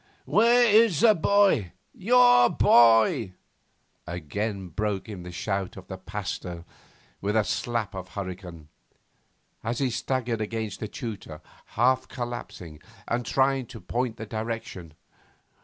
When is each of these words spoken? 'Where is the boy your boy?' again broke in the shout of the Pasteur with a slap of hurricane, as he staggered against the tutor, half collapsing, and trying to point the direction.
'Where 0.25 0.65
is 0.67 1.01
the 1.01 1.13
boy 1.13 1.73
your 1.93 2.49
boy?' 2.49 3.33
again 4.07 4.69
broke 4.69 5.07
in 5.07 5.21
the 5.21 5.31
shout 5.31 5.77
of 5.77 5.89
the 5.89 5.97
Pasteur 5.99 6.65
with 7.21 7.35
a 7.35 7.43
slap 7.43 7.93
of 7.93 8.07
hurricane, 8.15 8.69
as 9.63 9.77
he 9.77 9.91
staggered 9.91 10.41
against 10.41 10.79
the 10.79 10.87
tutor, 10.87 11.39
half 11.77 12.07
collapsing, 12.07 12.81
and 13.07 13.23
trying 13.27 13.67
to 13.67 13.79
point 13.79 14.17
the 14.17 14.25
direction. 14.25 14.95